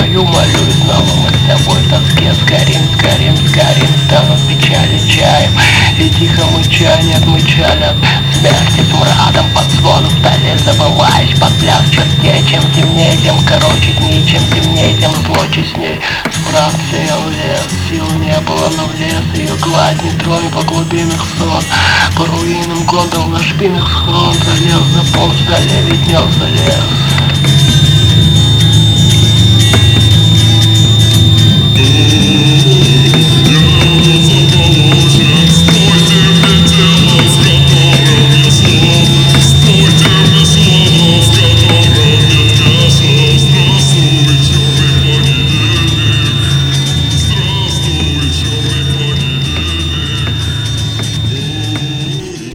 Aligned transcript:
печаль 0.00 0.08
мою, 0.08 0.24
молюсь 0.24 0.74
Снова 0.82 1.14
мы 1.16 1.28
с 1.30 1.62
тобой 1.62 1.80
в 1.80 1.90
тоске 1.90 2.32
Сгорим, 2.34 2.82
сгорим, 2.94 3.36
сгорим 3.36 3.88
Станут 4.06 4.40
печали 4.48 4.98
чаем. 5.08 5.50
И 5.98 6.08
тихо 6.10 6.44
мыча, 6.46 6.96
нет 7.02 7.24
мычали 7.26 7.84
от 7.84 7.96
смерти 8.34 8.84
Смрадом 8.90 9.46
под 9.54 9.70
звон 9.72 10.04
вдали 10.04 10.56
Забываешь 10.64 11.38
под 11.38 11.52
пляс 11.58 11.82
чертей 11.90 12.44
Чем 12.46 12.62
темнее, 12.72 13.16
тем 13.22 13.36
короче 13.44 13.92
дни 13.98 14.26
Чем 14.26 14.42
темнее, 14.50 14.96
тем 14.98 15.12
зло 15.26 15.46
честней. 15.52 16.00
Смрад 16.30 16.74
сеял 16.90 17.28
лес 17.28 17.66
Сил 17.88 18.06
не 18.18 18.38
было, 18.40 18.70
но 18.76 18.86
влез 18.86 19.24
Ее 19.34 19.54
гладь 19.60 20.02
не 20.02 20.10
тронь 20.12 20.50
по 20.50 20.62
глубинах 20.62 21.24
сон 21.38 21.62
По 22.16 22.24
руинам 22.26 22.84
годом 22.84 23.32
на 23.32 23.42
шпинах 23.42 23.88
схрон 23.88 24.34
Залез 24.34 24.84
за 24.94 25.12
пол, 25.12 25.28
вдали 25.28 25.90
виднелся 25.90 26.46
лес 26.46 27.09